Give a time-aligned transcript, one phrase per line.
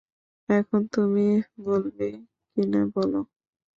[0.49, 1.25] এখন তুমি
[1.65, 2.07] বলবে
[2.51, 3.19] কিনা বলো?